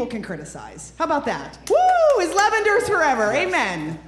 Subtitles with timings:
[0.00, 0.94] people can criticize.
[0.96, 1.58] How about that?
[1.68, 2.22] Woo!
[2.22, 3.32] Is love endures forever.
[3.32, 4.00] Amen.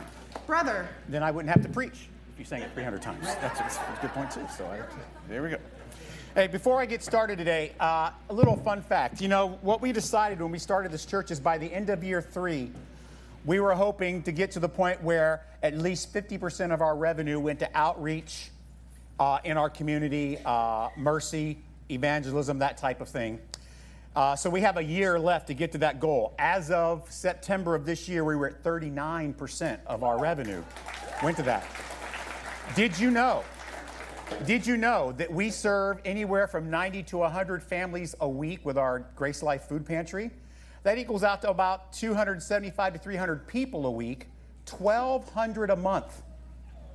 [0.46, 0.88] Brother.
[1.10, 3.26] Then I wouldn't have to preach if you sang it 300 times.
[3.26, 4.40] That's a, that's a good point, too.
[4.56, 4.80] So I,
[5.28, 5.58] there we go.
[6.34, 9.20] Hey, before I get started today, uh, a little fun fact.
[9.20, 12.02] You know, what we decided when we started this church is by the end of
[12.02, 12.70] year three,
[13.44, 17.38] we were hoping to get to the point where at least 50% of our revenue
[17.38, 18.50] went to outreach
[19.20, 21.58] uh, in our community, uh, mercy,
[21.90, 23.38] evangelism, that type of thing.
[24.14, 26.34] Uh, so we have a year left to get to that goal.
[26.38, 30.62] As of September of this year, we were at 39% of our revenue
[31.22, 31.64] went to that.
[32.74, 33.42] Did you know?
[34.46, 38.76] Did you know that we serve anywhere from 90 to 100 families a week with
[38.76, 40.30] our Grace Life Food Pantry?
[40.82, 44.26] That equals out to about 275 to 300 people a week,
[44.76, 46.22] 1,200 a month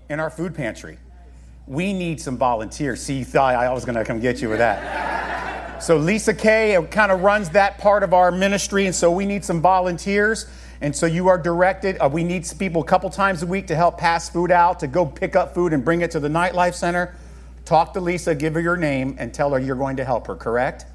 [0.09, 0.97] in our food pantry.
[1.67, 3.01] We need some volunteers.
[3.01, 5.26] See, I was going to come get you with that.
[5.79, 9.43] So Lisa Kay kind of runs that part of our ministry, and so we need
[9.43, 10.47] some volunteers.
[10.79, 11.97] And so you are directed.
[11.97, 14.87] Uh, we need people a couple times a week to help pass food out, to
[14.87, 17.15] go pick up food and bring it to the Nightlife Center.
[17.65, 20.35] Talk to Lisa, give her your name, and tell her you're going to help her,
[20.35, 20.85] correct?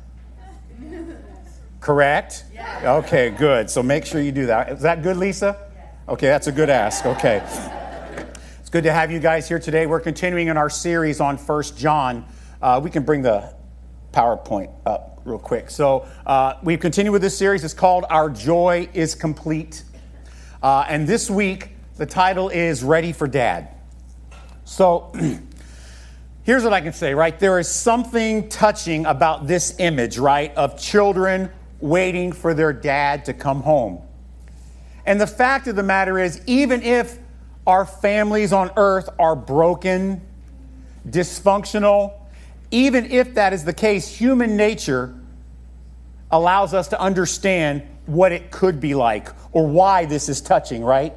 [1.81, 2.45] correct?
[2.55, 2.95] Yeah.
[2.98, 3.69] Okay, good.
[3.69, 4.70] So make sure you do that.
[4.70, 5.69] Is that good, Lisa?
[6.09, 7.05] Okay, that's a good ask.
[7.05, 7.42] Okay.
[8.61, 9.87] It's good to have you guys here today.
[9.87, 12.25] We're continuing in our series on First John.
[12.61, 13.53] Uh, we can bring the
[14.13, 15.71] PowerPoint up real quick.
[15.71, 17.65] So uh, we continue with this series.
[17.65, 19.85] It's called Our Joy is Complete.
[20.63, 23.69] Uh, and this week, the title is Ready for Dad.
[24.65, 25.13] So
[26.43, 27.39] here's what I can say, right?
[27.39, 33.35] There is something touching about this image, right, of children waiting for their dad to
[33.35, 34.01] come home.
[35.05, 37.19] And the fact of the matter is, even if
[37.67, 40.21] our families on earth are broken,
[41.09, 42.22] dysfunctional,
[42.73, 45.15] even if that is the case, human nature
[46.31, 51.14] allows us to understand what it could be like or why this is touching, right?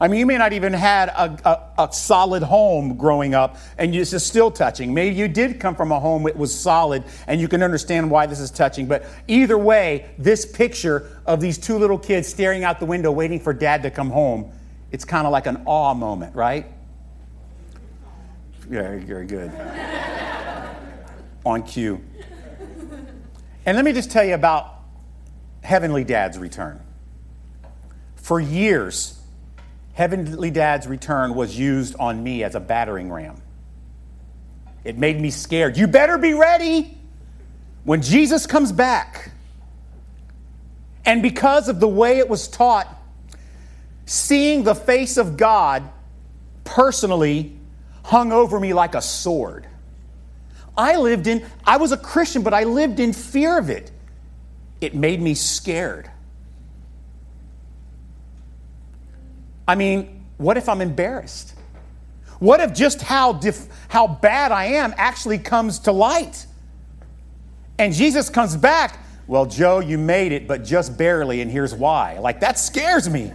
[0.00, 1.38] I mean, you may not even had a,
[1.78, 4.94] a, a, solid home growing up and this is still touching.
[4.94, 8.24] Maybe you did come from a home that was solid and you can understand why
[8.24, 8.86] this is touching.
[8.86, 13.38] But either way, this picture of these two little kids staring out the window waiting
[13.38, 14.50] for dad to come home,
[14.90, 16.64] it's kind of like an awe moment, right?
[18.60, 19.52] Very, very good.
[21.44, 22.02] On cue.
[23.66, 24.74] And let me just tell you about
[25.62, 26.80] Heavenly Dad's return.
[28.16, 29.20] For years,
[29.94, 33.40] Heavenly Dad's return was used on me as a battering ram.
[34.84, 35.76] It made me scared.
[35.76, 36.96] You better be ready
[37.84, 39.32] when Jesus comes back.
[41.04, 42.88] And because of the way it was taught,
[44.06, 45.88] seeing the face of God
[46.64, 47.56] personally
[48.04, 49.66] hung over me like a sword.
[50.80, 53.90] I lived in, I was a Christian, but I lived in fear of it.
[54.80, 56.10] It made me scared.
[59.68, 61.54] I mean, what if I'm embarrassed?
[62.38, 66.46] What if just how, dif- how bad I am actually comes to light?
[67.78, 72.18] And Jesus comes back, well, Joe, you made it, but just barely, and here's why.
[72.18, 73.34] Like, that scares me.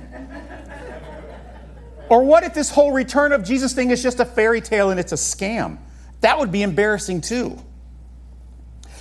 [2.10, 5.00] or what if this whole return of Jesus thing is just a fairy tale and
[5.00, 5.78] it's a scam?
[6.26, 7.56] That would be embarrassing too.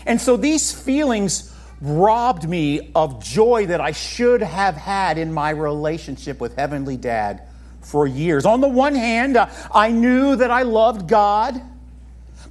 [0.05, 5.49] And so these feelings robbed me of joy that I should have had in my
[5.49, 7.41] relationship with Heavenly Dad
[7.81, 8.45] for years.
[8.45, 11.63] On the one hand, uh, I knew that I loved God,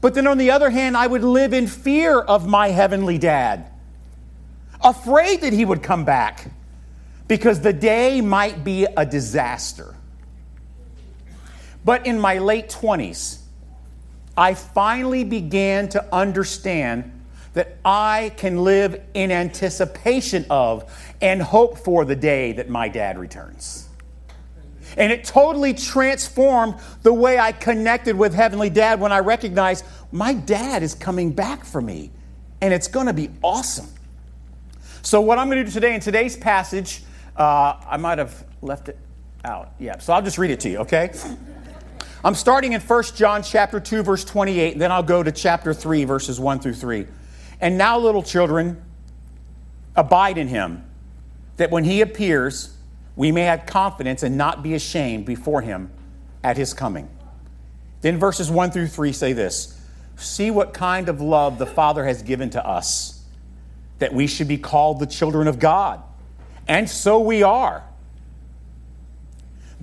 [0.02, 3.68] but then on the other hand, I would live in fear of my Heavenly Dad,
[4.84, 6.50] afraid that He would come back
[7.28, 9.94] because the day might be a disaster.
[11.86, 13.43] But in my late 20s,
[14.38, 17.12] I finally began to understand
[17.54, 23.18] that I can live in anticipation of and hope for the day that my dad
[23.18, 23.90] returns.
[24.98, 30.34] And it totally transformed the way I connected with Heavenly Dad when I recognized my
[30.34, 32.12] dad is coming back for me,
[32.62, 33.88] and it's going to be awesome.
[35.02, 37.04] So, what I'm going to do today in today's passage,
[37.36, 38.98] uh, I might have left it
[39.44, 39.72] out.
[39.80, 41.12] Yeah, so I'll just read it to you, okay?
[42.26, 45.74] I'm starting in 1 John chapter 2 verse 28, and then I'll go to chapter
[45.74, 47.06] 3 verses 1 through 3.
[47.60, 48.82] And now, little children,
[49.96, 50.86] abide in him,
[51.58, 52.78] that when he appears,
[53.16, 55.92] we may have confidence and not be ashamed before him
[56.44, 57.10] at his coming.
[58.02, 59.80] Then verses 1 through 3 say this
[60.16, 63.24] See what kind of love the Father has given to us,
[64.00, 66.02] that we should be called the children of God.
[66.70, 67.84] And so we are.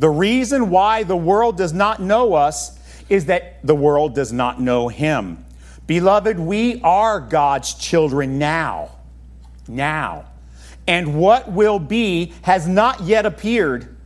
[0.00, 2.76] The reason why the world does not know us
[3.08, 5.44] is that the world does not know him.
[5.86, 8.90] Beloved, we are God's children now.
[9.68, 10.24] Now.
[10.90, 13.96] and what will be has not yet appeared.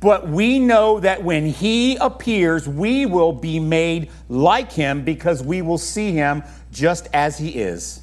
[0.00, 5.60] But we know that when he appears, we will be made like him because we
[5.60, 6.42] will see him
[6.72, 8.00] just as he is.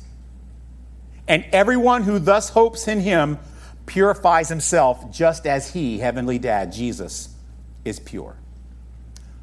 [1.27, 3.39] And everyone who thus hopes in him
[3.89, 7.35] purifies himself just as he, Heavenly Dad, Jesus,
[7.83, 8.37] is pure.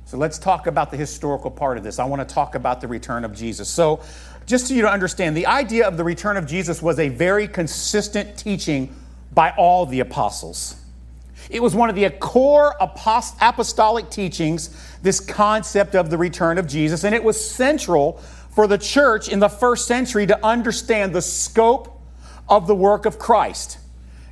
[0.04, 1.98] So let's talk about the historical part of this.
[1.98, 3.68] I want to talk about the return of Jesus.
[3.68, 4.00] So,
[4.46, 7.48] just so you to understand, the idea of the return of Jesus was a very
[7.48, 8.94] consistent teaching
[9.34, 10.76] by all the apostles.
[11.50, 14.70] It was one of the core apostolic teachings,
[15.02, 18.18] this concept of the return of Jesus, and it was central
[18.50, 22.00] for the church in the first century to understand the scope
[22.48, 23.78] of the work of Christ.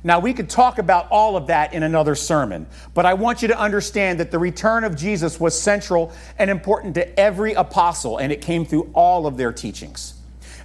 [0.05, 3.47] Now, we could talk about all of that in another sermon, but I want you
[3.47, 8.31] to understand that the return of Jesus was central and important to every apostle, and
[8.31, 10.13] it came through all of their teachings.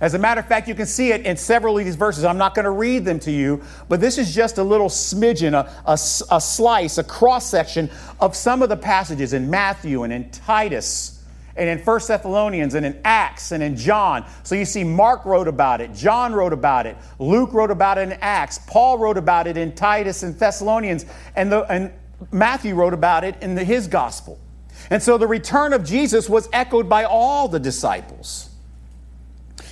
[0.03, 2.23] As a matter of fact, you can see it in several of these verses.
[2.23, 5.55] I'm not going to read them to you, but this is just a little smidgen,
[5.55, 5.95] a, a,
[6.37, 7.89] a slice, a cross section
[8.21, 11.20] of some of the passages in Matthew and in Titus
[11.61, 14.25] and in First Thessalonians and in Acts and in John.
[14.45, 18.09] So you see, Mark wrote about it, John wrote about it, Luke wrote about it
[18.09, 21.05] in Acts, Paul wrote about it in Titus and Thessalonians,
[21.37, 21.93] and, the, and
[22.33, 24.39] Matthew wrote about it in the, his gospel.
[24.89, 28.49] And so the return of Jesus was echoed by all the disciples.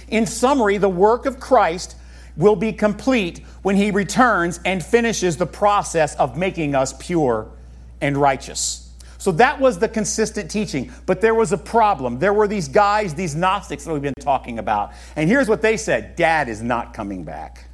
[0.08, 1.96] In summary, the work of Christ
[2.36, 7.50] will be complete when he returns and finishes the process of making us pure
[8.02, 8.87] and righteous.
[9.18, 10.92] So that was the consistent teaching.
[11.04, 12.20] But there was a problem.
[12.20, 14.92] There were these guys, these Gnostics that we've been talking about.
[15.16, 17.66] And here's what they said Dad is not coming back.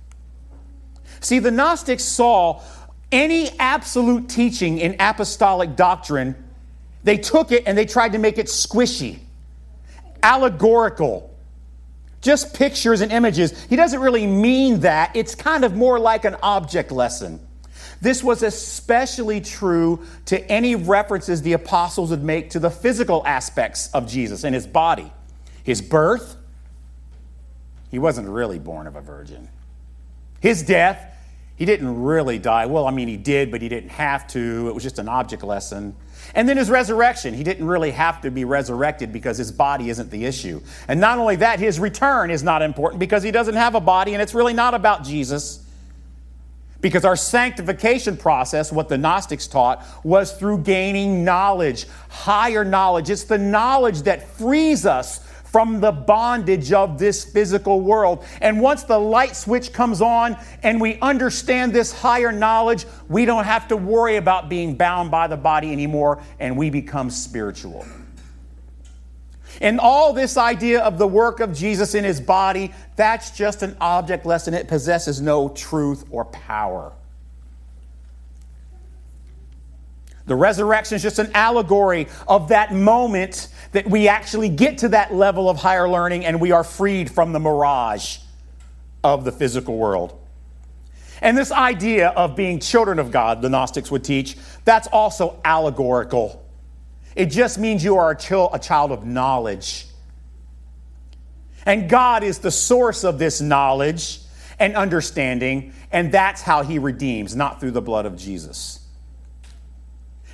[1.21, 2.63] See, the Gnostics saw
[3.13, 6.35] any absolute teaching in apostolic doctrine,
[7.05, 9.19] they took it and they tried to make it squishy,
[10.23, 11.31] allegorical,
[12.23, 13.65] just pictures and images.
[13.67, 15.15] He doesn't really mean that.
[15.15, 17.44] It's kind of more like an object lesson.
[18.05, 23.89] This was especially true to any references the apostles would make to the physical aspects
[23.95, 25.11] of Jesus and his body.
[25.63, 26.37] His birth,
[27.91, 29.49] he wasn't really born of a virgin.
[30.41, 31.17] His death,
[31.57, 32.67] he didn't really die.
[32.67, 34.69] Well, I mean, he did, but he didn't have to.
[34.69, 35.97] It was just an object lesson.
[36.35, 37.33] And then his resurrection.
[37.33, 40.61] He didn't really have to be resurrected because his body isn't the issue.
[40.89, 44.13] And not only that, his return is not important because he doesn't have a body
[44.13, 45.64] and it's really not about Jesus.
[46.85, 53.09] Because our sanctification process, what the Gnostics taught, was through gaining knowledge, higher knowledge.
[53.09, 58.23] It's the knowledge that frees us from the bondage of this physical world.
[58.43, 63.45] And once the light switch comes on and we understand this higher knowledge, we don't
[63.45, 67.87] have to worry about being bound by the body anymore and we become spiritual.
[69.61, 73.77] And all this idea of the work of Jesus in his body, that's just an
[73.81, 74.55] object lesson.
[74.55, 76.93] It possesses no truth or power.
[80.27, 85.13] The resurrection is just an allegory of that moment that we actually get to that
[85.13, 88.19] level of higher learning and we are freed from the mirage
[89.03, 90.19] of the physical world.
[91.21, 96.44] And this idea of being children of God, the Gnostics would teach, that's also allegorical.
[97.15, 99.87] It just means you are a, a child of knowledge.
[101.67, 104.21] And God is the source of this knowledge
[104.59, 108.85] and understanding, and that's how He redeems, not through the blood of Jesus.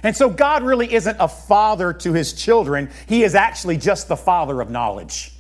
[0.03, 4.17] And so God really isn't a father to his children, he is actually just the
[4.17, 5.33] father of knowledge.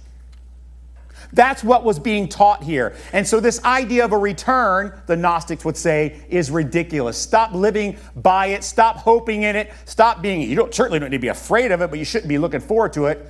[1.32, 2.94] That's what was being taught here.
[3.12, 7.16] And so, this idea of a return, the Gnostics would say, is ridiculous.
[7.16, 8.64] Stop living by it.
[8.64, 9.72] Stop hoping in it.
[9.84, 12.28] Stop being, you don't, certainly don't need to be afraid of it, but you shouldn't
[12.28, 13.26] be looking forward to it.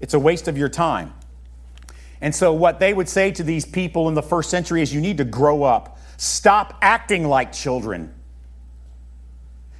[0.00, 1.12] It's a waste of your time.
[2.20, 5.00] And so, what they would say to these people in the first century is, you
[5.00, 5.98] need to grow up.
[6.16, 8.14] Stop acting like children.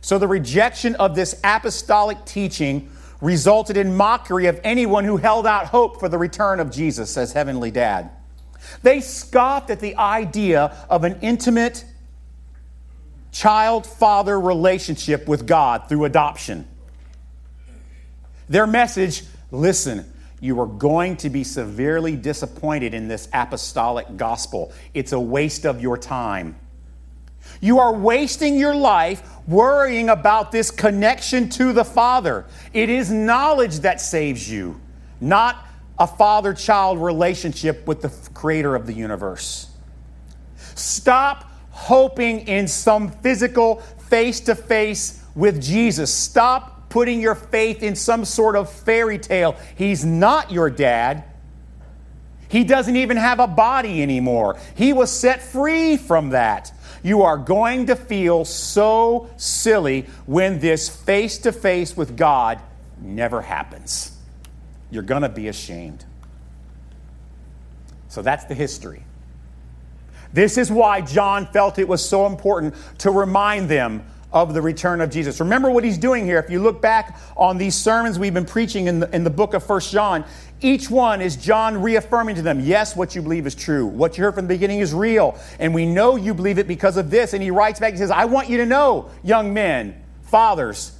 [0.05, 2.91] So the rejection of this apostolic teaching
[3.25, 7.33] resulted in mockery of anyone who held out hope for the return of Jesus as
[7.33, 8.11] Heavenly Dad.
[8.83, 11.87] They scoffed at the idea of an intimate
[13.33, 16.69] child father relationship with God through adoption.
[18.49, 24.71] Their message listen, you are going to be severely disappointed in this apostolic gospel.
[24.93, 26.57] It's a waste of your time.
[27.61, 32.47] You are wasting your life worrying about this connection to the Father.
[32.73, 34.81] It is knowledge that saves you,
[35.21, 35.67] not
[35.99, 39.69] a father child relationship with the creator of the universe.
[40.75, 43.77] Stop hoping in some physical
[44.09, 46.13] face to face with Jesus.
[46.13, 49.57] Stop putting your faith in some sort of fairy tale.
[49.77, 51.25] He's not your dad.
[52.49, 54.59] He doesn't even have a body anymore.
[54.77, 56.73] He was set free from that.
[57.05, 62.61] You are going to feel so silly when this face to face with God
[62.99, 64.17] never happens.
[64.91, 66.05] You're going to be ashamed.
[68.09, 69.05] So that's the history.
[70.33, 74.03] This is why John felt it was so important to remind them
[74.35, 75.39] of the return of Jesus.
[75.39, 76.41] Remember what he's doing here.
[76.41, 79.55] If you look back on these sermons we've been preaching in the, in the book
[79.55, 80.25] of First John,
[80.61, 83.87] each one is John reaffirming to them, yes, what you believe is true.
[83.87, 85.39] What you heard from the beginning is real.
[85.61, 87.33] And we know you believe it because of this.
[87.33, 90.99] And he writes back, he says, I want you to know, young men, fathers,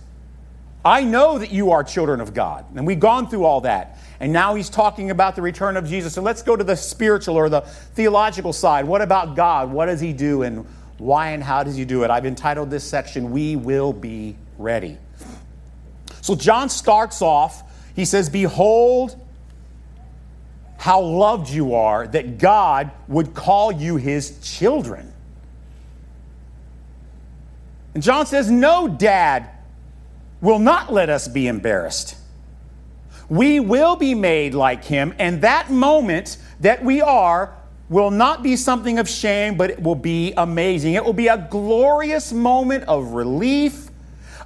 [0.85, 2.67] I know that you are children of God.
[2.77, 3.99] And we've gone through all that.
[4.21, 6.15] And now he's talking about the return of Jesus.
[6.15, 8.85] So let's go to the spiritual or the theological side.
[8.85, 9.73] What about God?
[9.73, 10.43] What does he do?
[10.43, 10.67] And
[10.99, 12.11] why and how does he do it?
[12.11, 14.99] I've entitled this section, We Will Be Ready.
[16.21, 17.63] So John starts off,
[17.95, 19.21] he says, Behold,
[20.79, 25.13] how loved you are that God would call you his children.
[27.95, 29.49] And John says, No, dad
[30.41, 32.17] will not let us be embarrassed.
[33.29, 37.55] We will be made like him, and that moment that we are
[37.95, 40.95] will not be something of shame, but it will be amazing.
[40.95, 43.89] It will be a glorious moment of relief,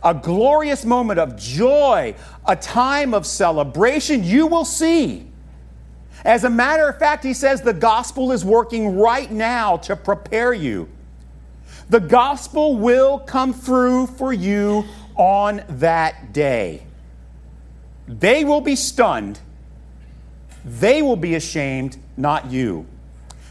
[0.02, 2.14] a glorious moment of joy,
[2.46, 4.22] a time of celebration.
[4.22, 5.26] You will see.
[6.26, 10.52] As a matter of fact, he says the gospel is working right now to prepare
[10.52, 10.86] you.
[11.88, 14.84] The gospel will come through for you
[15.16, 16.82] on that day.
[18.06, 19.40] They will be stunned.
[20.66, 22.86] They will be ashamed, not you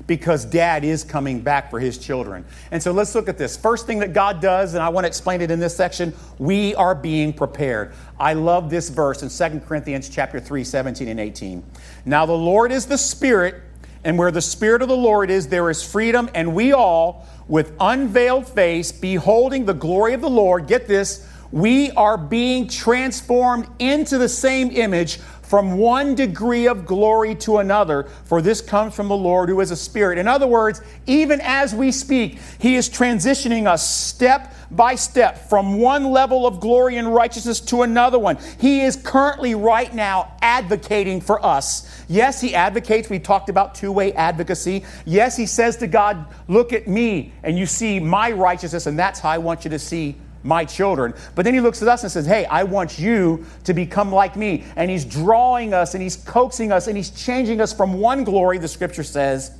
[0.08, 2.46] because dad is coming back for his children.
[2.72, 3.58] And so let's look at this.
[3.58, 6.74] First thing that God does, and I want to explain it in this section, we
[6.76, 7.94] are being prepared.
[8.20, 11.64] I love this verse in 2 Corinthians chapter 3, 17 and 18.
[12.06, 13.56] Now the Lord is the Spirit,
[14.04, 17.74] and where the Spirit of the Lord is, there is freedom, and we all, with
[17.80, 24.18] unveiled face, beholding the glory of the Lord, get this, we are being transformed into
[24.18, 29.16] the same image from one degree of glory to another, for this comes from the
[29.16, 30.18] Lord who is a spirit.
[30.18, 35.80] In other words, even as we speak, He is transitioning us step by step from
[35.80, 38.38] one level of glory and righteousness to another one.
[38.60, 42.04] He is currently, right now, advocating for us.
[42.10, 43.10] Yes, He advocates.
[43.10, 44.84] We talked about two way advocacy.
[45.06, 49.22] Yes, He says to God, Look at me, and you see my righteousness, and that's
[49.22, 51.13] how I want you to see my children.
[51.36, 54.36] But then he looks at us and says, Hey, I want you to become like
[54.36, 54.63] me.
[54.75, 58.58] And he's drawing us and he's coaxing us and he's changing us from one glory,
[58.58, 59.51] the scripture says,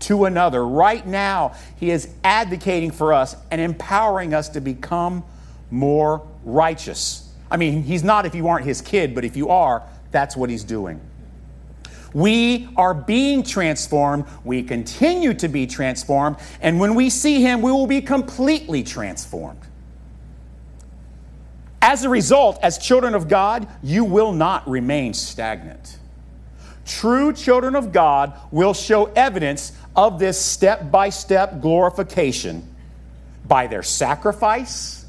[0.00, 0.66] to another.
[0.66, 5.22] Right now, he is advocating for us and empowering us to become
[5.70, 7.30] more righteous.
[7.50, 10.50] I mean, he's not if you aren't his kid, but if you are, that's what
[10.50, 11.00] he's doing.
[12.14, 14.24] We are being transformed.
[14.44, 16.36] We continue to be transformed.
[16.60, 19.60] And when we see him, we will be completely transformed.
[21.82, 25.98] As a result, as children of God, you will not remain stagnant.
[26.86, 32.68] True children of God will show evidence of this step by step glorification
[33.44, 35.04] by their sacrifice,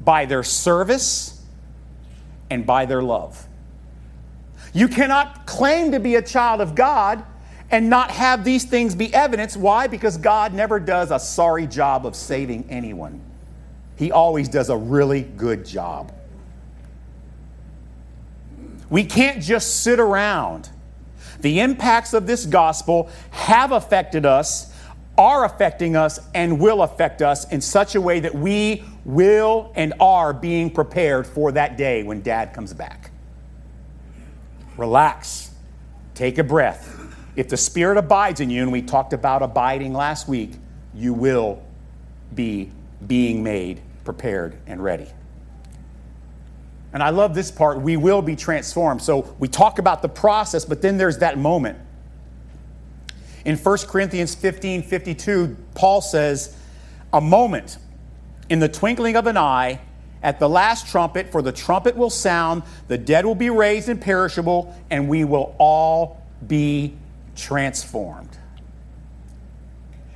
[0.00, 1.42] by their service,
[2.50, 3.46] and by their love.
[4.72, 7.24] You cannot claim to be a child of God
[7.70, 9.56] and not have these things be evidence.
[9.56, 9.86] Why?
[9.86, 13.20] Because God never does a sorry job of saving anyone.
[13.96, 16.12] He always does a really good job.
[18.90, 20.70] We can't just sit around.
[21.40, 24.72] The impacts of this gospel have affected us,
[25.16, 29.94] are affecting us, and will affect us in such a way that we will and
[30.00, 33.10] are being prepared for that day when dad comes back.
[34.76, 35.50] Relax,
[36.14, 37.00] take a breath.
[37.36, 40.52] If the Spirit abides in you, and we talked about abiding last week,
[40.94, 41.62] you will
[42.34, 42.70] be
[43.06, 45.08] being made prepared and ready.
[46.92, 49.02] And I love this part we will be transformed.
[49.02, 51.78] So we talk about the process, but then there's that moment.
[53.44, 56.56] In 1 Corinthians 15 52, Paul says,
[57.12, 57.78] A moment
[58.48, 59.80] in the twinkling of an eye,
[60.22, 64.74] at the last trumpet, for the trumpet will sound, the dead will be raised imperishable,
[64.88, 66.96] and we will all be
[67.36, 68.38] transformed.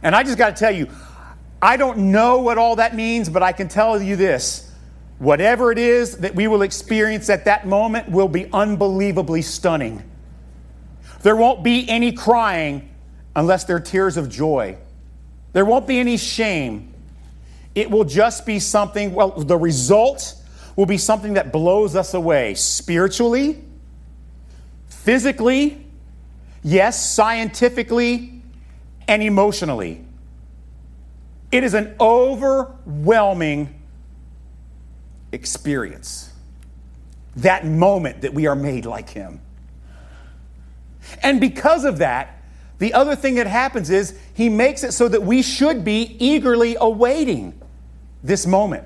[0.03, 0.89] And I just got to tell you,
[1.61, 4.71] I don't know what all that means, but I can tell you this.
[5.19, 10.05] Whatever it is that we will experience at that moment will be unbelievably stunning.
[11.23, 12.89] There won't be any crying
[13.35, 14.79] unless there are tears of joy.
[15.53, 16.95] There won't be any shame.
[17.75, 20.35] It will just be something, well, the result
[20.77, 23.65] will be something that blows us away spiritually,
[24.87, 25.85] physically,
[26.63, 28.43] yes, scientifically,
[29.09, 30.05] and emotionally.
[31.51, 33.75] It is an overwhelming
[35.33, 36.31] experience.
[37.37, 39.41] That moment that we are made like Him.
[41.23, 42.43] And because of that,
[42.79, 46.77] the other thing that happens is He makes it so that we should be eagerly
[46.79, 47.59] awaiting
[48.23, 48.85] this moment.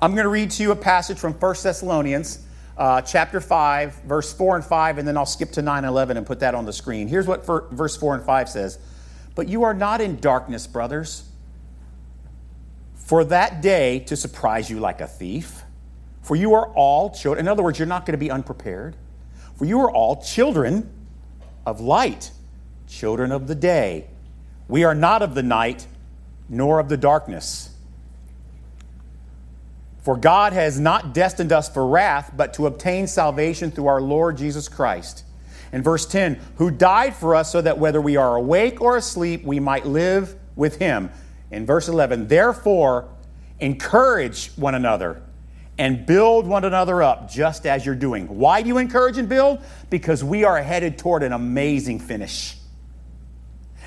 [0.00, 2.44] I'm going to read to you a passage from 1 Thessalonians
[2.76, 6.16] uh, chapter 5, verse 4 and 5, and then I'll skip to 9 and 11
[6.16, 7.08] and put that on the screen.
[7.08, 8.78] Here's what verse 4 and 5 says
[9.38, 11.22] But you are not in darkness, brothers,
[12.96, 15.62] for that day to surprise you like a thief.
[16.22, 17.46] For you are all children.
[17.46, 18.96] In other words, you're not going to be unprepared.
[19.54, 20.90] For you are all children
[21.64, 22.32] of light,
[22.88, 24.08] children of the day.
[24.66, 25.86] We are not of the night,
[26.48, 27.70] nor of the darkness.
[30.02, 34.36] For God has not destined us for wrath, but to obtain salvation through our Lord
[34.36, 35.22] Jesus Christ.
[35.72, 39.44] In verse 10, who died for us so that whether we are awake or asleep,
[39.44, 41.10] we might live with him.
[41.50, 43.08] In verse 11, therefore,
[43.60, 45.22] encourage one another
[45.78, 48.26] and build one another up just as you're doing.
[48.26, 49.60] Why do you encourage and build?
[49.90, 52.56] Because we are headed toward an amazing finish.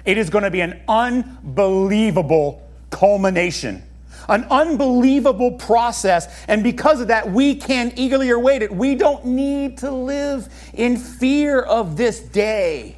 [0.06, 3.84] It is going to be an unbelievable culmination
[4.30, 6.28] an unbelievable process.
[6.48, 8.74] And because of that, we can eagerly await it.
[8.74, 12.98] We don't need to live in fear of this day.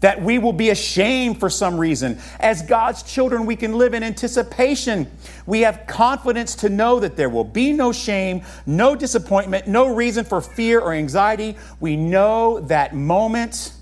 [0.00, 2.18] That we will be ashamed for some reason.
[2.38, 5.10] As God's children, we can live in anticipation.
[5.46, 10.24] We have confidence to know that there will be no shame, no disappointment, no reason
[10.24, 11.56] for fear or anxiety.
[11.80, 13.72] We know that moment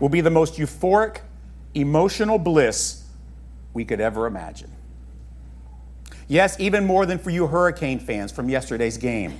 [0.00, 1.18] will be the most euphoric,
[1.74, 2.99] emotional bliss
[3.72, 4.70] we could ever imagine.
[6.28, 9.38] Yes, even more than for you Hurricane fans from yesterday's game.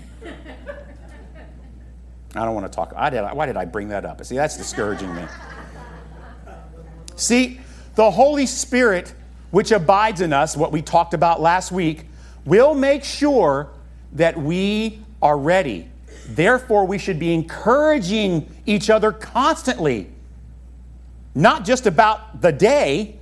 [2.35, 2.93] I don't want to talk.
[2.97, 4.25] I did, why did I bring that up?
[4.25, 5.25] See, that's discouraging me.
[7.17, 7.61] See,
[7.97, 9.15] the Holy Spirit,
[9.51, 12.07] which abides in us, what we talked about last week,
[12.45, 13.71] will make sure
[14.13, 15.89] that we are ready.
[16.28, 20.09] Therefore, we should be encouraging each other constantly,
[21.35, 23.20] not just about the day,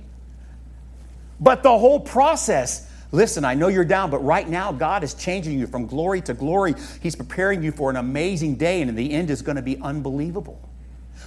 [1.39, 2.87] but the whole process.
[3.11, 6.33] Listen, I know you're down, but right now God is changing you from glory to
[6.33, 6.75] glory.
[7.01, 9.79] He's preparing you for an amazing day, and in the end is going to be
[9.81, 10.61] unbelievable.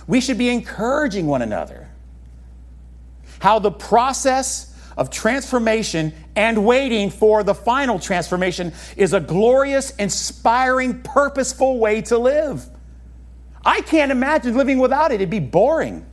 [0.06, 1.88] We should be encouraging one another.
[3.40, 11.02] How the process of transformation and waiting for the final transformation is a glorious, inspiring,
[11.02, 12.64] purposeful way to live.
[13.64, 15.16] I can't imagine living without it.
[15.16, 16.04] It'd be boring.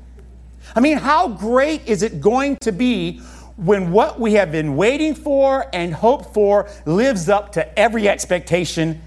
[0.75, 3.21] I mean, how great is it going to be
[3.59, 9.01] when what we have been waiting for and hoped for lives up to every expectation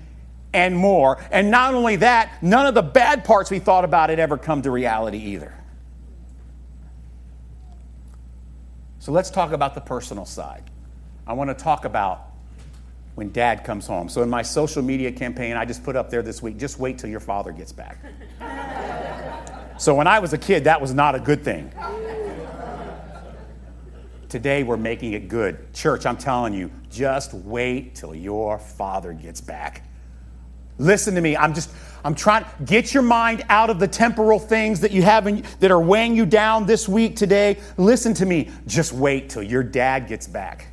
[0.53, 1.25] and more.
[1.31, 4.61] And not only that, none of the bad parts we thought about it ever come
[4.63, 5.55] to reality either.
[8.99, 10.65] So let's talk about the personal side.
[11.27, 12.29] I want to talk about
[13.15, 14.11] when dad comes home.
[14.11, 16.99] So in my social media campaign, I just put up there this week just wait
[16.99, 17.97] till your father gets back.
[19.79, 21.73] so when I was a kid, that was not a good thing.
[24.33, 25.75] Today we're making it good.
[25.75, 29.87] Church, I'm telling you, just wait till your father gets back.
[30.79, 31.37] Listen to me.
[31.37, 31.69] I'm just
[32.03, 35.71] I'm trying get your mind out of the temporal things that you have in, that
[35.71, 37.59] are weighing you down this week today.
[37.77, 38.51] Listen to me.
[38.67, 40.69] Just wait till your dad gets back.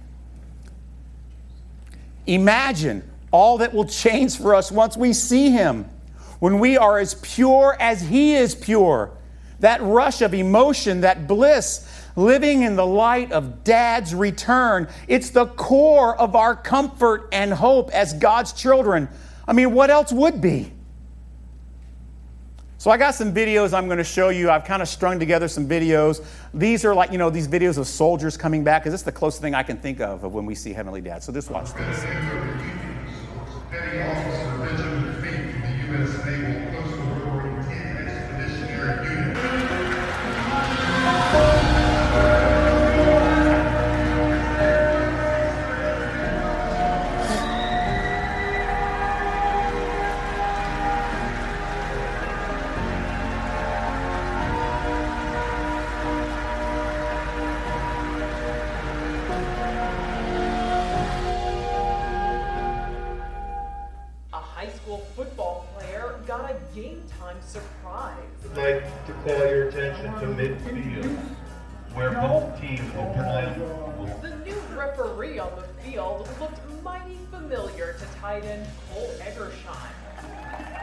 [2.27, 5.89] Imagine all that will change for us once we see him.
[6.39, 9.11] When we are as pure as he is pure.
[9.59, 14.87] That rush of emotion, that bliss, living in the light of dad's return.
[15.07, 19.09] It's the core of our comfort and hope as God's children.
[19.47, 20.73] I mean, what else would be?
[22.77, 24.49] So I got some videos I'm going to show you.
[24.49, 26.25] I've kind of strung together some videos.
[26.53, 29.11] These are like, you know, these videos of soldiers coming back, because this is the
[29.11, 31.21] closest thing I can think of of when we see Heavenly Dad.
[31.21, 32.48] So just watch this.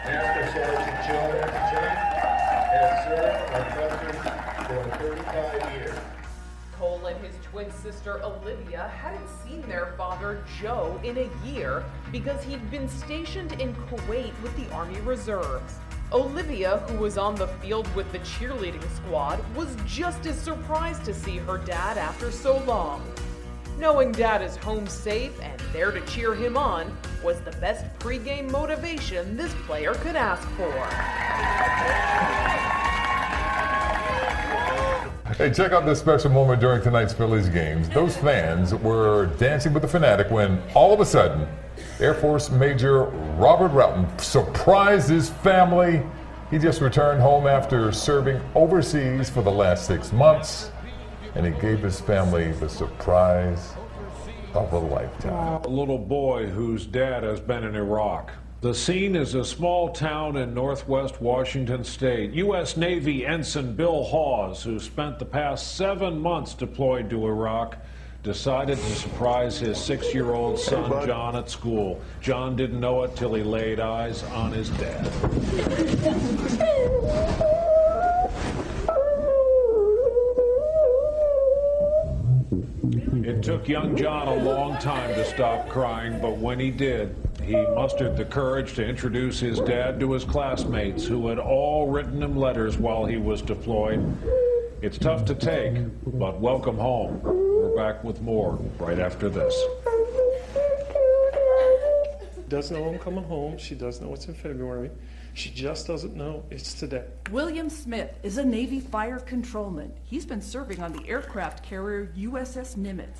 [0.07, 1.29] Master Sergeant Joe
[1.70, 1.99] Jones
[2.72, 4.14] has served our country
[4.66, 5.99] for 35 years.
[6.79, 12.42] Cole and his twin sister Olivia hadn't seen their father Joe in a year because
[12.42, 15.75] he'd been stationed in Kuwait with the Army Reserves.
[16.12, 21.12] Olivia, who was on the field with the cheerleading squad, was just as surprised to
[21.12, 23.02] see her dad after so long.
[23.76, 28.48] Knowing dad is home safe and there to cheer him on was the best pregame
[28.50, 30.72] motivation this player could ask for.
[35.34, 37.88] Hey, check out this special moment during tonight's Phillies games.
[37.88, 41.48] Those fans were dancing with the Phanatic when all of a sudden,
[41.98, 43.04] Air Force Major
[43.38, 46.02] Robert Roughton surprised his family.
[46.50, 50.70] He just returned home after serving overseas for the last six months,
[51.35, 53.72] and he gave his family the surprise
[54.52, 55.62] of a lifetime.
[55.64, 58.30] A little boy whose dad has been in Iraq.
[58.61, 62.32] The scene is a small town in northwest Washington state.
[62.32, 62.76] U.S.
[62.76, 67.78] Navy Ensign Bill Hawes, who spent the past seven months deployed to Iraq,
[68.26, 72.00] decided to surprise his six year old son John at school.
[72.20, 75.06] John didn't know it till he laid eyes on his dad.
[83.24, 87.54] It took young John a long time to stop crying, but when he did, he
[87.54, 92.36] mustered the courage to introduce his dad to his classmates who had all written him
[92.36, 94.04] letters while he was deployed.
[94.82, 95.74] It's tough to take,
[96.06, 97.45] but welcome home.
[97.76, 99.54] We're back with more right after this.
[102.48, 103.58] Does know I'm coming home.
[103.58, 104.90] She does know it's in February.
[105.34, 107.04] She just doesn't know it's today.
[107.30, 109.92] William Smith is a Navy fire controlman.
[110.04, 113.18] He's been serving on the aircraft carrier USS Nimitz.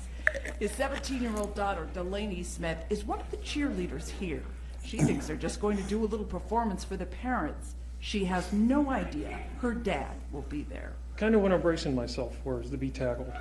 [0.59, 4.41] His 17 year old daughter, Delaney Smith, is one of the cheerleaders here.
[4.83, 7.75] She thinks they're just going to do a little performance for the parents.
[7.99, 10.93] She has no idea her dad will be there.
[11.15, 13.31] Kind of what I'm bracing myself for is to be tackled.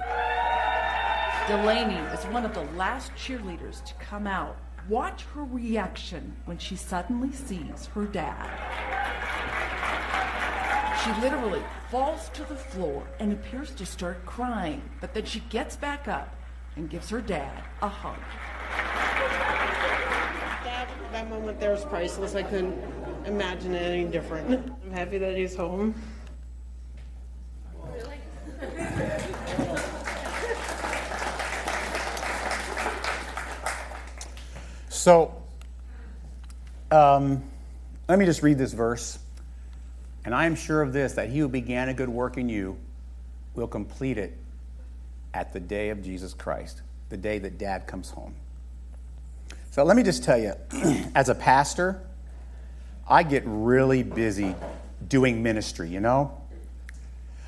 [1.46, 4.56] Delaney is one of the last cheerleaders to come out.
[4.88, 8.50] Watch her reaction when she suddenly sees her dad.
[11.04, 15.76] She literally falls to the floor and appears to start crying, but then she gets
[15.76, 16.35] back up
[16.74, 18.18] and gives her dad a hug.
[20.64, 22.35] That, that moment there was priceless.
[22.35, 22.76] I couldn't
[23.24, 24.72] imagine it any different.
[24.85, 25.94] I'm happy that he's home.
[35.07, 35.40] So,
[36.90, 37.40] um,
[38.09, 39.21] let me just read this verse.
[40.25, 42.77] And I am sure of this that he who began a good work in you
[43.55, 44.37] will complete it
[45.33, 48.35] at the day of Jesus Christ, the day that dad comes home.
[49.71, 50.55] So let me just tell you,
[51.14, 52.03] as a pastor,
[53.09, 54.57] I get really busy
[55.07, 56.37] doing ministry, you know?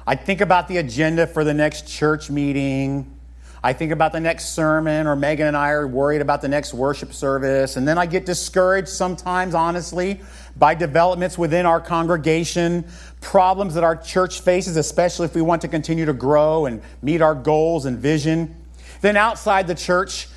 [0.07, 3.18] I think about the agenda for the next church meeting.
[3.63, 6.73] I think about the next sermon, or Megan and I are worried about the next
[6.73, 7.77] worship service.
[7.77, 10.21] And then I get discouraged sometimes, honestly,
[10.57, 12.85] by developments within our congregation,
[13.21, 17.21] problems that our church faces, especially if we want to continue to grow and meet
[17.21, 18.55] our goals and vision.
[19.01, 20.29] Then outside the church,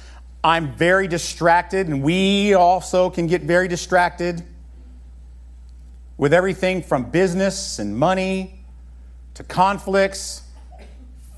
[0.44, 4.44] I'm very distracted, and we also can get very distracted
[6.18, 8.64] with everything from business and money
[9.36, 10.44] to conflicts,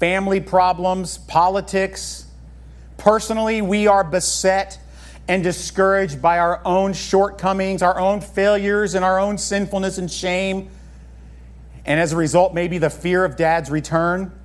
[0.04, 2.26] family problems, politics.
[2.98, 4.78] Personally, we are beset
[5.30, 10.70] and discouraged by our own shortcomings, our own failures, and our own sinfulness and shame.
[11.86, 14.38] And as a result, maybe the fear of dad's return.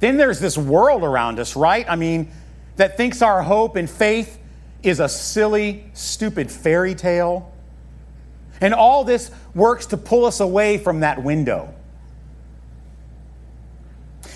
[0.00, 1.88] Then there's this world around us, right?
[1.88, 2.32] I mean,
[2.74, 4.36] that thinks our hope and faith
[4.82, 7.54] is a silly, stupid fairy tale.
[8.60, 11.72] And all this works to pull us away from that window.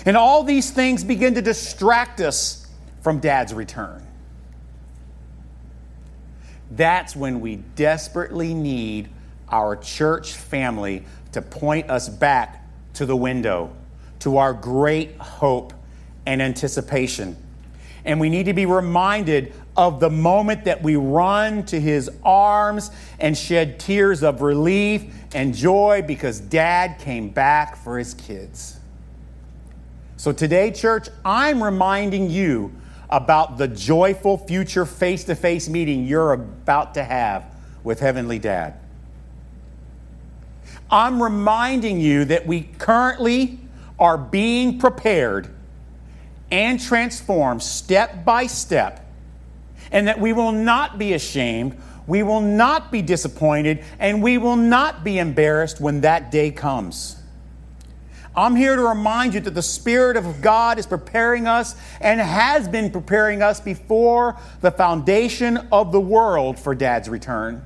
[0.05, 2.67] And all these things begin to distract us
[3.01, 4.05] from dad's return.
[6.71, 9.09] That's when we desperately need
[9.49, 13.73] our church family to point us back to the window,
[14.19, 15.73] to our great hope
[16.25, 17.37] and anticipation.
[18.05, 22.91] And we need to be reminded of the moment that we run to his arms
[23.19, 28.79] and shed tears of relief and joy because dad came back for his kids.
[30.23, 32.71] So today, church, I'm reminding you
[33.09, 38.75] about the joyful future face to face meeting you're about to have with Heavenly Dad.
[40.89, 43.59] I'm reminding you that we currently
[43.99, 45.53] are being prepared
[46.49, 49.05] and transformed step by step,
[49.91, 54.55] and that we will not be ashamed, we will not be disappointed, and we will
[54.55, 57.17] not be embarrassed when that day comes.
[58.35, 62.67] I'm here to remind you that the Spirit of God is preparing us and has
[62.67, 67.63] been preparing us before the foundation of the world for Dad's return.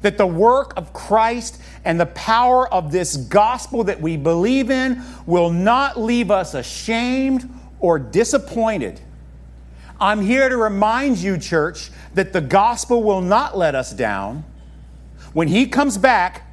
[0.00, 5.02] That the work of Christ and the power of this gospel that we believe in
[5.26, 9.00] will not leave us ashamed or disappointed.
[10.00, 14.44] I'm here to remind you, church, that the gospel will not let us down.
[15.34, 16.45] When He comes back,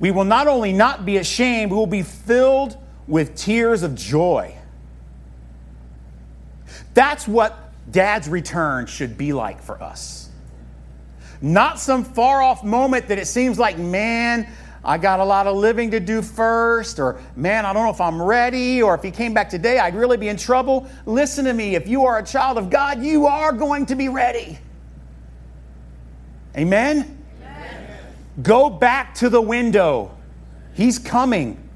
[0.00, 4.54] we will not only not be ashamed, we will be filled with tears of joy.
[6.94, 10.28] That's what dad's return should be like for us.
[11.40, 14.48] Not some far off moment that it seems like, man,
[14.84, 18.00] I got a lot of living to do first, or man, I don't know if
[18.00, 20.88] I'm ready, or if he came back today, I'd really be in trouble.
[21.06, 21.74] Listen to me.
[21.74, 24.58] If you are a child of God, you are going to be ready.
[26.56, 27.17] Amen?
[28.42, 30.16] Go back to the window.
[30.74, 31.68] He's coming.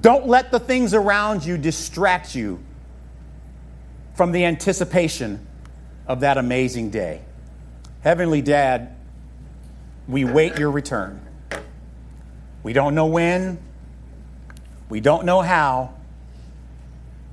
[0.00, 2.62] Don't let the things around you distract you
[4.14, 5.46] from the anticipation
[6.06, 7.22] of that amazing day.
[8.02, 8.94] Heavenly Dad,
[10.06, 11.20] we wait your return.
[12.62, 13.58] We don't know when,
[14.88, 15.94] we don't know how,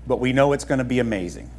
[0.07, 1.49] but we know it's going to be amazing.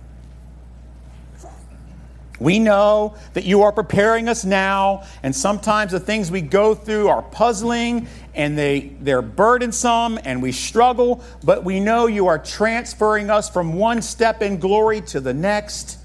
[2.40, 7.08] We know that you are preparing us now, and sometimes the things we go through
[7.08, 13.30] are puzzling and they, they're burdensome and we struggle, but we know you are transferring
[13.30, 15.98] us from one step in glory to the next.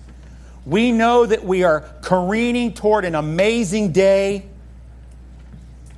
[0.66, 4.48] We know that we are careening toward an amazing day.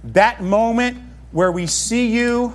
[0.04, 0.98] That moment
[1.32, 2.54] where we see you,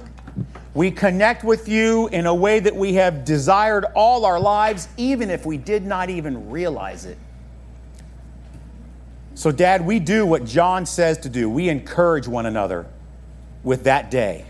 [0.74, 5.30] we connect with you in a way that we have desired all our lives, even
[5.30, 7.16] if we did not even realize it.
[9.40, 11.48] So, Dad, we do what John says to do.
[11.48, 12.84] We encourage one another
[13.62, 14.44] with that day.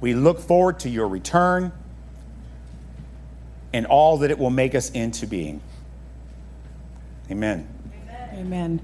[0.00, 1.72] We look forward to your return
[3.72, 5.60] and all that it will make us into being.
[7.28, 7.66] Amen.
[8.34, 8.80] Amen.